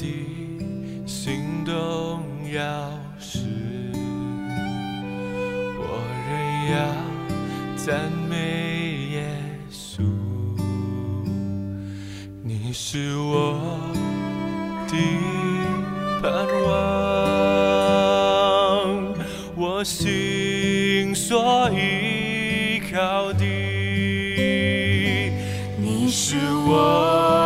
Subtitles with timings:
[0.00, 0.06] 的
[1.06, 2.58] 心动钥
[3.20, 3.40] 匙，
[5.76, 5.82] 我
[6.26, 6.30] 仍
[6.72, 6.74] 要
[7.76, 8.32] 赞美
[9.12, 9.20] 耶
[9.70, 10.00] 稣，
[12.42, 13.60] 你是我
[14.88, 14.96] 的
[16.22, 16.72] 盼望，
[19.54, 23.44] 我心所依靠的，
[25.76, 27.39] 你是我。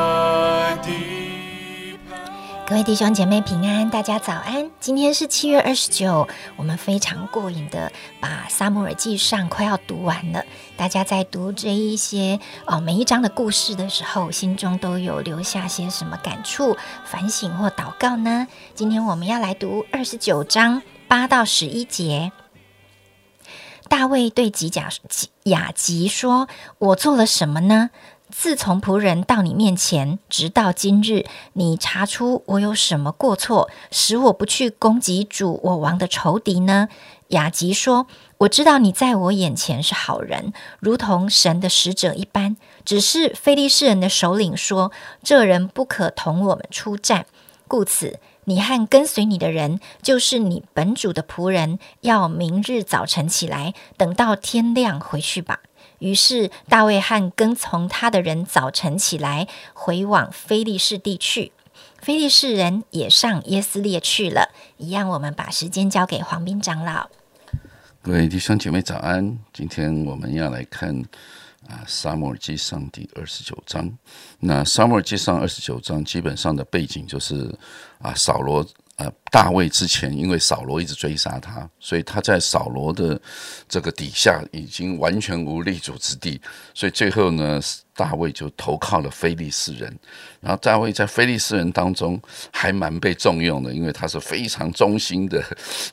[2.74, 4.68] 各位弟兄姐妹平安，大家早安。
[4.80, 10.44] 今天是七月二十九，我们非常过瘾的把《撒母耳记上》快要读完了。
[10.76, 18.48] 大家在读这一些哦每一章的故事的时候，心中都有留下些什么感触、反省或祷告呢？
[18.74, 22.32] 今天我们要来读二十九章八到十一节。
[23.88, 26.48] 大卫对吉甲吉雅吉说
[26.78, 27.90] ：“我做了什么呢？
[28.30, 36.88] 自从仆人到你面前，直到今日，你查出我有什么过错，使我不去攻击主我王的仇敌呢？”
[37.28, 38.06] 雅吉说
[38.38, 42.56] ：“我知道你在我眼前是好人，如同神的使者一般。
[42.84, 47.26] 只是非利士人的首领说，这人不可同我们出战，
[47.66, 55.60] 故此。”你和跟随你的人，就是你本主的仆人，要明日早晨起来，等到天亮回去吧。
[56.04, 61.52] 于是大卫和跟从他的人早晨起来，回往非利士地去。
[61.96, 64.50] 非利士人也上耶斯列去了。
[64.76, 67.08] 一样，我们把时间交给黄斌长老。
[68.02, 70.94] 各位弟兄姐妹早安，今天我们要来看
[71.66, 73.90] 啊《撒母耳记上》第二十九章。
[74.40, 77.50] 那《撒母耳记上》二十九章基本上的背景就是
[77.98, 78.62] 啊扫罗
[78.96, 83.20] 呃大卫之前，因为扫罗一直追杀他，所以他在扫罗的
[83.68, 86.40] 这个底下已经完全无立足之地，
[86.72, 87.60] 所以最后呢，
[87.96, 89.98] 大卫就投靠了非利士人。
[90.40, 92.20] 然后大卫在非利士人当中
[92.52, 95.42] 还蛮被重用的，因为他是非常忠心的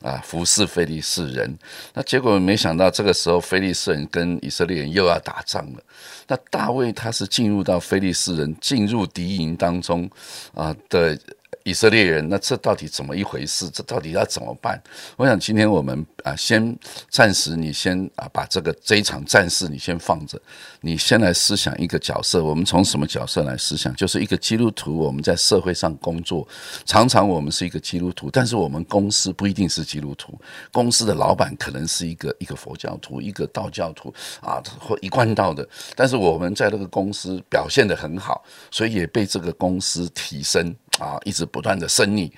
[0.03, 1.57] 啊服侍非利士人。
[1.95, 5.81] 那结果没想到这个时候非利士人跟以色列人又要打仗了。
[6.27, 10.07] 那大卫他是进入到非利士人进入敌营当中
[10.53, 11.17] 啊的。
[11.63, 13.69] 以色列人，那这到底怎么一回事？
[13.69, 14.81] 这到底要怎么办？
[15.15, 16.77] 我想今天我们啊，先
[17.09, 20.39] 暂时你先啊，把这个这一场战事你先放着，
[20.81, 22.43] 你先来思想一个角色。
[22.43, 23.95] 我们从什么角色来思想？
[23.95, 26.47] 就是一个基督徒，我们在社会上工作，
[26.85, 30.39] 常常我们是一个基督徒，但是我们公司不一定是基督徒，
[30.71, 40.75] 公司的老板可能是一个一个佛教徒，一个道教徒啊，或一贯道的，但是我们在那个公司表现的很好，所以也被这个公司提升。
[40.99, 42.31] 啊，一直不断的胜利，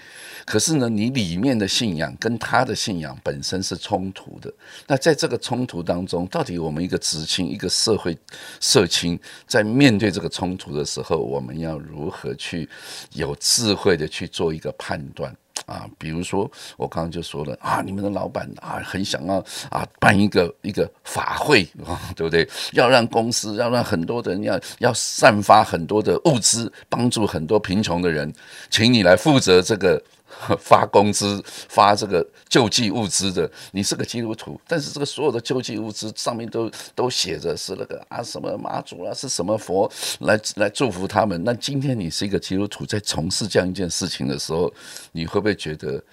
[0.46, 4.51] 可是呢，你里面的信仰跟他的信仰本身是冲突的。
[4.88, 8.18] 那在这个冲突当中，到底我们一个知青，一个社会
[8.59, 12.68] 社青，在面对这个冲突的时候，我们要如何去
[13.13, 15.35] 有智慧的去做一个判断？
[15.66, 22.47] 啊，比如说我刚刚就说了啊，你们的老板啊，很想要啊办一个一个法会啊， 对不对？
[22.74, 28.31] 要让公司，要让很多的人要要散发很多的物资，帮助很多贫穷的人，
[28.69, 30.02] 请你来负责这个。
[30.60, 39.90] 发工资、发这个救济物资的，你是个基督徒，但是这个所有的救济物资上面都都写着是那个啊什么妈祖啊，是什么佛
[40.20, 41.42] 来来祝福他们。
[41.44, 44.72] 那今天你是一个基督徒，在从事这样一件事情的时候，
[45.12, 46.04] 你会不会觉得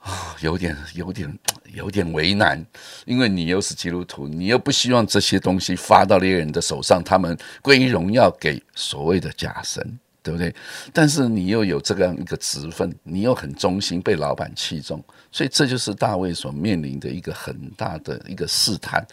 [0.00, 1.38] 啊有点有点
[1.74, 2.64] 有点为难？
[3.04, 9.98] 因为你又是基督徒，你又不希望这些东西发到猎人的手上，他们归荣耀给所谓的假神。
[10.26, 10.52] 对不对？
[10.92, 15.00] 但是你又有这样一个职分，你又很忠心，被老板器重，
[15.30, 19.06] 所以这就是大卫所面临的一个很大的一个试探。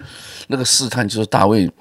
[0.47, 1.71] 那个试探就是大卫，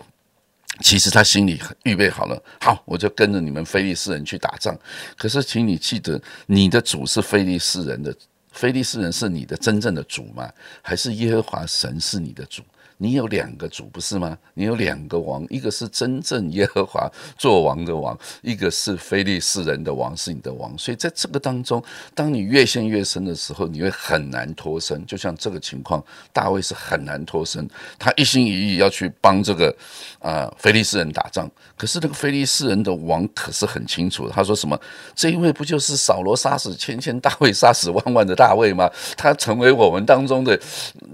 [0.80, 4.78] 其实他心里预备好了，好，我就跟着你们非利士人去打仗。
[5.16, 8.14] 可是，请你记得，你的主是非利士人的，
[8.50, 10.46] 非利士人是你的真正的主吗？
[10.82, 12.62] 还是耶和华神是你的主？
[12.98, 14.38] 你有两个主不是吗？
[14.54, 20.76] 你有两个王，一个是真正耶和华做王的王，一个是非利士人的王是你的王。
[20.78, 21.82] 所以在这个当中，
[22.14, 25.04] 当你越陷越深的时候，你会很难脱身。
[25.06, 27.68] 就像这个情况，大卫是很难脱身，
[27.98, 29.74] 他一心一意要去帮这个
[30.20, 31.50] 啊非利士人打仗。
[31.76, 34.78] 可是那个非利士人的王可是很清楚，他说什么？
[35.14, 38.88] 这一位不就是扫罗杀死千千大卫杀死万万的大卫吗？
[39.16, 40.60] 他成为我们当中的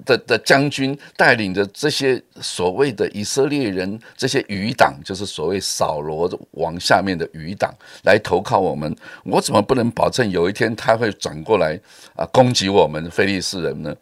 [0.05, 1.68] 的的将军，带领着。
[1.73, 7.73] 这些所谓的以色列人，这些余党，就是所谓扫罗王下面的余党，
[8.05, 8.95] 来投靠我们。
[9.25, 11.79] 我怎么不能保证有一天他会转过来
[12.15, 13.95] 啊攻击我们非利士人呢？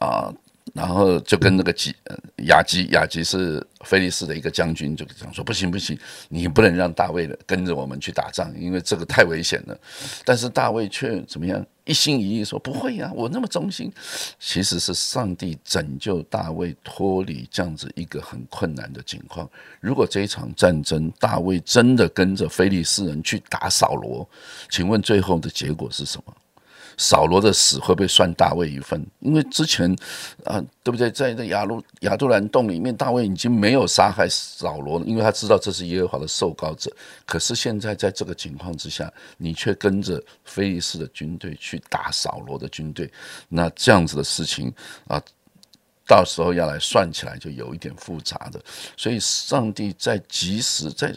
[0.00, 0.32] 啊，
[0.72, 1.94] 然后就跟那个基
[2.46, 9.78] 雅基，雅基是菲利斯的一个将军，就讲说不行不行，你不能让大卫跟着我们去打仗，因为这个太危险了。
[10.24, 13.92] 但是大卫却怎么样，一心一意说不会呀，我那么忠心。
[14.38, 19.48] 其实是上帝拯救大卫脱离这样子一个很困难的境况。
[19.80, 24.28] 如果这一场战争大卫真的跟着菲利斯人去打扫罗，
[24.68, 26.34] 请问最后的结果是什么？
[26.96, 29.04] 扫罗的死会不会算大卫一份？
[29.20, 29.90] 因为之前
[30.44, 31.10] 啊，对不对？
[31.10, 36.94] 在那亚路亚杜兰洞里面，大卫已经没有杀害扫罗，因为他知道这是耶和华的受膏者。
[37.24, 43.10] 可是现在在这个情况之下，你却跟着菲利士的军队去打扫罗的军队，
[43.48, 44.72] 那这样子的事情
[45.06, 45.22] 啊，
[46.06, 48.60] 到时候要来算起来就有一点复杂的。
[48.96, 51.14] 所以，上帝在及时在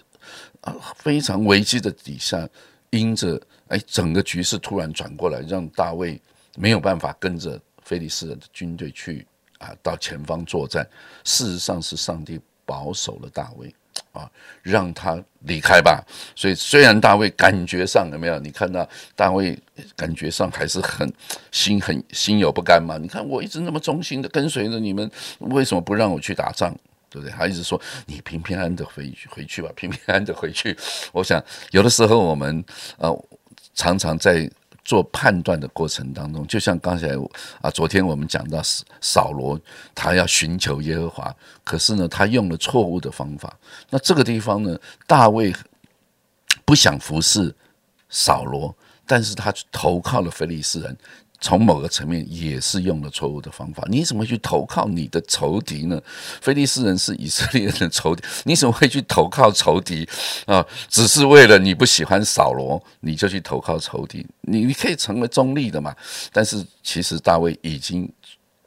[0.62, 2.48] 啊非常危机的底下，
[2.90, 3.42] 因着。
[3.70, 6.20] 哎，整个局势突然转过来，让大卫
[6.56, 9.26] 没有办法跟着菲利斯人的军队去
[9.58, 10.88] 啊，到前方作战。
[11.24, 13.74] 事实上是上帝保守了大卫
[14.12, 14.30] 啊，
[14.62, 16.06] 让他离开吧。
[16.36, 18.38] 所以虽然大卫感觉上有没有？
[18.40, 19.58] 你看到大卫
[19.96, 21.12] 感觉上还是很
[21.52, 22.98] 心很心有不甘嘛？
[22.98, 26.76] 你看我一直那么忠心的跟随着你们，为什么不让我去打仗？
[27.10, 27.32] 对不对？
[27.32, 30.78] 他一直说你平平安安的回回去吧，平平安安的回去。
[31.12, 32.64] 我想有的时候我们
[32.98, 33.26] 呃。
[33.74, 34.50] 常常在
[34.84, 37.08] 做判断的过程当中，就像刚才
[37.62, 38.62] 啊，昨天我们讲到
[39.00, 39.60] 扫罗，
[39.96, 43.58] 他要寻求耶和华，可是呢，他用了错误的方法。
[43.90, 44.78] 那这个地方呢，
[45.08, 45.54] 大卫
[46.66, 47.56] 不想服侍
[48.10, 48.76] 扫罗，
[49.08, 50.98] 但是他投靠了菲利斯人。
[51.44, 53.84] 从某个层面也是用了错误的方法。
[53.90, 56.02] 你怎么去投靠你的仇敌呢？
[56.40, 60.08] 菲利斯人是以色列人的仇敌，你怎么会去投靠仇敌
[60.46, 60.66] 啊？
[60.88, 64.26] 只是为了你不喜欢扫罗，你就去投靠仇敌？
[64.40, 65.94] 你你可以成为中立的嘛？
[66.32, 68.10] 但是其实大卫已经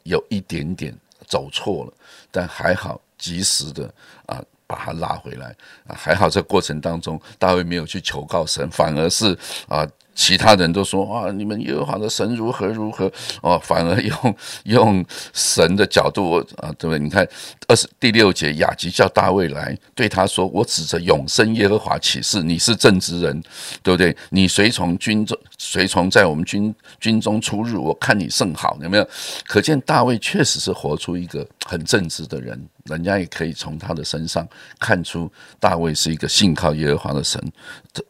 [0.03, 0.95] 有一点点
[1.25, 1.93] 走错了，
[2.29, 3.91] 但还好及时的
[4.27, 5.47] 啊把他拉回来
[5.87, 9.35] 啊，还好这过程当中大卫没有去求告神，反而是
[9.67, 9.83] 啊。
[10.17, 13.09] 其他人都说啊，你们耶和华的神如何如何
[13.43, 14.35] 哦，反而用
[14.65, 16.97] 用神的角度啊，对不对？
[16.97, 17.25] 你看
[17.67, 23.39] 二十第六节，雅吉叫大卫来，对他说：“我指着永生耶和华起誓，你是正直人，
[23.83, 24.13] 对不对？
[24.31, 29.07] 你随从军中，随从在我们军军中出入，我看你甚好，有没有？
[29.45, 34.47] 可见大卫确实是活出一个很正直的人。”人家也可以从他的身上
[34.79, 37.41] 看出，大卫是一个信靠耶和华的神，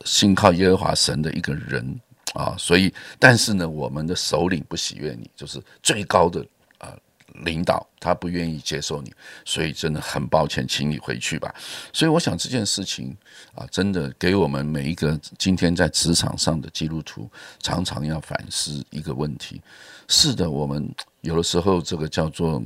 [0.05, 1.99] 信靠耶和华神的一个人
[2.33, 2.55] 啊。
[2.57, 6.45] 所以，但是呢，我们的首领不喜悦你，就是最高的
[6.77, 6.95] 啊
[7.43, 9.11] 领导，他不愿意接受你，
[9.43, 11.53] 所以真的很抱歉，请你回去吧。
[11.91, 13.15] 所以，我想这件事情
[13.55, 17.29] 啊，真的给我们每一个今天在职场上的基督徒，
[17.61, 19.61] 常常要反思一个问题：
[20.07, 20.87] 是的，我们
[21.21, 22.61] 有的时候这个叫做。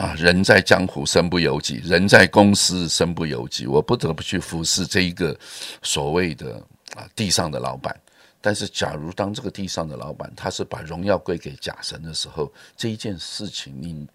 [0.00, 3.66] 啊，人在江湖身不由己，人在公司身不由己。
[3.66, 5.38] 我不得不去服侍这一个
[5.82, 6.54] 所谓的
[6.96, 7.94] 啊地上的老板。
[8.40, 14.08] 但是，假如当这个地上的老板他是把荣耀归给假神的时候，这一件事情你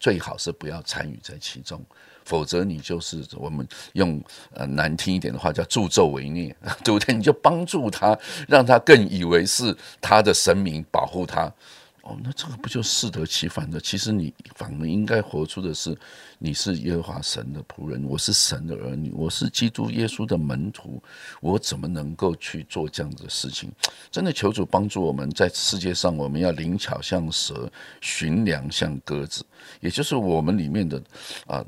[0.00, 1.84] 最好是不要参与在其中，
[2.24, 4.18] 否则你就是我们用
[4.54, 7.14] 呃难听一点的话叫助纣为虐， 对不对？
[7.14, 11.52] 你就帮助他，让他更以为是他的神明保护他。
[12.08, 13.78] 哦，那这个不就适得其反的？
[13.78, 15.94] 其实你反而应该活出的是，
[16.38, 21.02] 你是耶和华神的仆人，我是神的儿女，我是基督耶稣的门徒，
[21.42, 23.70] 我怎么能够去做这样的事情？
[24.10, 29.44] 真的求主帮助我们在世界上，我们要灵巧像蛇，寻良像鸽子，
[29.80, 31.02] 也就是我们里面的
[31.46, 31.62] 啊。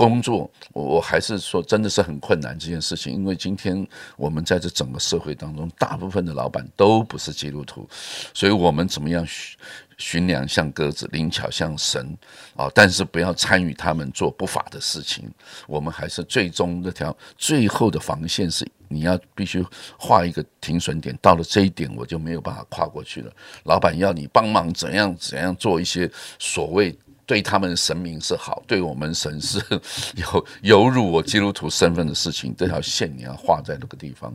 [0.00, 7.86] 工作，我我还是说，真的是很困难这件事情，因为今天我们在这整个社会当中，大部分的老板都不是基督徒，
[8.32, 9.58] 所以我们怎么样寻
[9.98, 12.16] 寻良像鸽子，灵巧像神
[12.56, 12.66] 啊？
[12.74, 15.30] 但是不要参与他们做不法的事情。
[15.66, 19.62] 我们还是最终那条最后的防线是，你要必须
[19.98, 23.30] 画一个停损点，到了这一点，我就没有办法跨过去了。
[23.64, 26.98] 老板要你帮忙怎样怎样做一些所谓。
[27.30, 29.62] 对他们神明是好，对我们神是
[30.18, 34.34] 有有辱我基督徒身份的事情，这条线你要画在那个地方。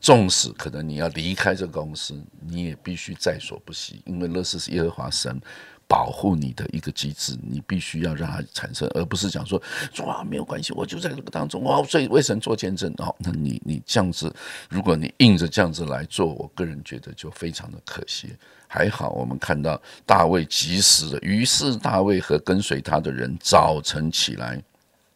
[0.00, 5.40] 纵使可能你要离开这个公司，你也必须在所不惜，因为那是耶和华神
[5.92, 9.60] 保护你的一个机制，你必须要让它产生，而不是讲说
[9.92, 13.14] 说啊没有关系，我就在这个当中，哇所以为神做见证哦。
[13.18, 14.34] 那你你这样子，
[14.70, 18.34] 如果你硬着这样子来做，我个人觉得就非常的可惜。
[18.66, 24.58] 还好，我们看到大卫及时的，于是大卫和跟随他的人早晨起来，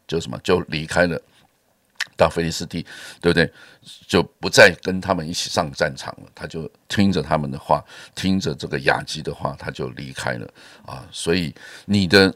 [0.07, 1.19] 就什么就离开了
[2.15, 2.85] 到菲利斯地，
[3.21, 3.51] 对不对？
[4.07, 7.83] 就不再跟他们一起上战场了，他就听着他们的话，
[8.15, 10.47] 听着这个雅基的话，他就离开了
[10.85, 11.07] 啊。
[11.11, 11.53] 所以
[11.85, 12.33] 你的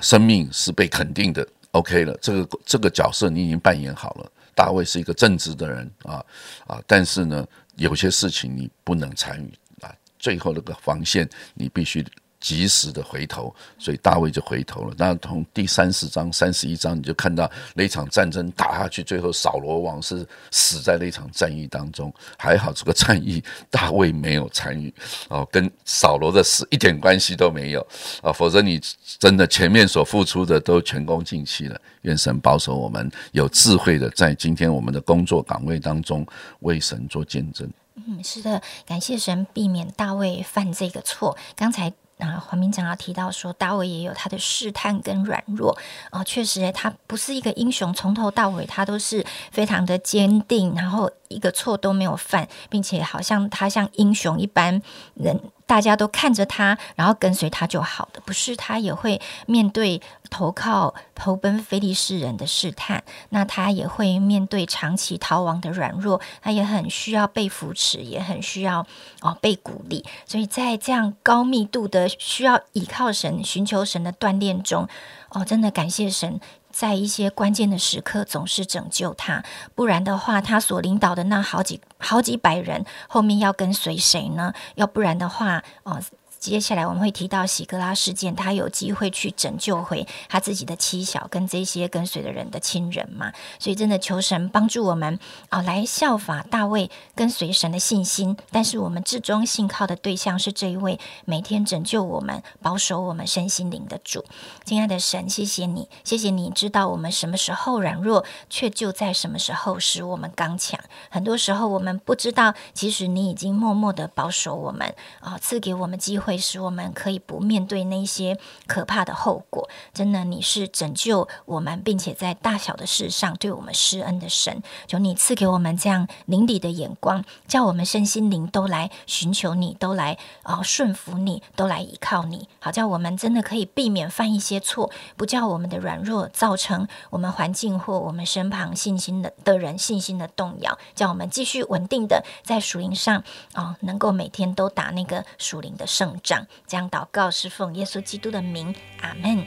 [0.00, 2.16] 生命是被肯定的，OK 了。
[2.22, 4.32] 这个这个角色你已经扮演好了。
[4.54, 6.24] 大卫是一个正直的人啊
[6.66, 7.46] 啊，但是呢，
[7.76, 9.52] 有些事情你不能参与
[9.84, 9.94] 啊。
[10.18, 12.04] 最后那个防线，你必须。
[12.40, 14.94] 及时的回头，所以大卫就回头了。
[14.96, 22.12] 那从第三十章、三十一章，你就看到那场战争打下去，最后扫罗王是死在那场战役当中。
[22.36, 24.92] 还好这个战役大卫没有参与
[25.28, 27.86] 哦，跟扫罗的死一点关系都没有
[28.22, 28.32] 啊。
[28.32, 28.80] 否则你
[29.18, 31.80] 真的前面所付出的都前功尽弃了。
[32.02, 36.24] 愿神保守我们有智慧的，在今天我们的工作岗位当中
[36.60, 37.68] 为神做见证。
[37.96, 41.36] 嗯，是的，感谢神避免大卫犯这个错。
[41.56, 41.92] 刚才。
[42.18, 45.76] 那黄明长要提到说，大卫也有他的试探跟软弱
[46.10, 54.82] 啊，确实，他不是一个英雄，从头到尾他都是非常的坚定，然后一个错都没有犯，并且好像他像英雄一般
[55.14, 55.40] 人。
[55.68, 68.86] 大家都看着他，然后跟随他就好的，不是他也会面对投靠、投奔非利士人的试探，那他也会面对长期逃亡的软弱，他也很需要被扶持，也很需要
[69.20, 70.02] 哦被鼓励。
[70.24, 74.88] 所以在这样高密度的需要依靠神、寻求神的锻炼中，
[75.28, 76.40] 哦，真的感谢神。
[76.78, 79.42] 在一些关键的时刻，总是拯救他，
[79.74, 84.52] 不然的话，他所领导的那好几好几百人后面要跟随谁呢？
[84.76, 86.00] 要不然的话，哦。
[86.38, 93.32] 接下来我们会提到喜格拉事件，他有机会去拯救回他自己的妻小跟这些跟随的人的亲人嘛？
[93.58, 95.18] 所以真的求神帮助我们
[95.48, 98.36] 啊，来效法大卫跟随神的信心。
[98.52, 104.24] 但是我们至终信靠的对象是这一位每天拯救我们、保守我们身心灵的主。
[104.64, 110.78] 亲爱的神，谢谢你，谢谢你知道我们什么时候软弱，却就在什么时候使我们刚强。
[111.10, 116.27] 很多时候我们不知道，其实你已经默默的保守我们啊，赐给我们机会。
[116.28, 119.66] 会使我们可以不面对那些可怕的后果。
[119.94, 124.62] 真的，你是拯救我们，并且在大小的事上对我们施恩的神。
[124.86, 132.46] 求你赐给我们这样灵里的眼光，叫我们身心灵都来寻求你，都来啊顺服你，都来依靠你。
[132.60, 140.78] 好，叫我们真的可以避免犯一些错，不叫我们的软弱造成我们环境或我们身旁信心的的人信心的动摇。
[140.94, 146.17] 叫我们继续稳定的在属灵上啊，能够每天都打那个属灵的胜。
[146.22, 149.46] 将祷告是奉耶稣基督的名，阿门。